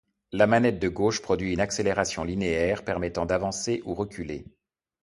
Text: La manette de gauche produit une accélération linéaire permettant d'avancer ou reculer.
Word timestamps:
La 0.31 0.47
manette 0.47 0.79
de 0.79 0.87
gauche 0.89 1.21
produit 1.21 1.53
une 1.53 1.59
accélération 1.59 2.23
linéaire 2.23 2.83
permettant 2.83 3.27
d'avancer 3.27 3.83
ou 3.85 3.93
reculer. 3.93 4.45